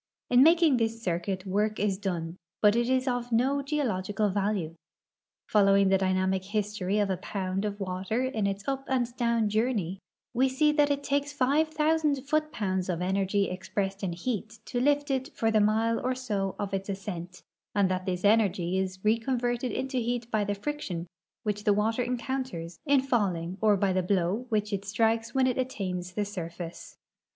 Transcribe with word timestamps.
In 0.31 0.41
making 0.41 0.77
this 0.77 0.99
circuit 0.99 1.45
work 1.45 1.79
is 1.79 1.99
done, 1.99 2.37
but 2.59 2.75
it 2.75 2.89
is 2.89 3.07
of 3.07 3.31
no 3.31 3.61
geo 3.61 3.85
logical 3.85 4.29
value. 4.31 4.73
Following 5.47 5.89
the 5.89 5.97
dynamic 5.99 6.45
history 6.45 6.97
of 6.97 7.11
a 7.11 7.17
pound 7.17 7.65
of 7.65 7.79
water 7.79 8.23
in 8.23 8.47
its 8.47 8.67
up 8.67 8.83
and 8.87 9.15
down 9.15 9.47
journey, 9.47 9.99
we 10.33 10.49
see 10.49 10.71
that 10.71 10.89
it 10.89 11.03
takes 11.03 11.31
five 11.33 11.67
thousand 11.67 12.27
foot 12.27 12.51
pounds 12.51 12.89
of 12.89 12.99
energy 12.99 13.47
expressed 13.47 14.01
in 14.01 14.13
heat 14.13 14.57
to 14.65 14.81
lift 14.81 15.11
it 15.11 15.29
for 15.37 15.51
the 15.51 15.61
mile 15.61 15.99
or 16.03 16.15
so 16.15 16.55
of 16.57 16.73
its 16.73 16.89
ascent, 16.89 17.43
and 17.75 17.87
that 17.91 18.07
this 18.07 18.23
energ}'' 18.23 18.81
is 18.81 18.97
reconverted 19.05 19.71
into 19.71 19.97
heat 19.97 20.31
b}' 20.31 20.43
the 20.43 20.55
friction 20.55 21.05
which 21.43 21.63
the 21.63 21.73
water 21.73 22.01
encounters 22.01 22.79
in 22.87 23.01
falling 23.03 23.55
or 23.61 23.77
by 23.77 23.93
the 23.93 24.01
blow 24.01 24.47
which 24.49 24.73
it 24.73 24.83
strikes 24.83 25.35
when 25.35 25.45
it 25.45 25.59
attains 25.59 26.13
the 26.13 26.25
surface. 26.25 26.97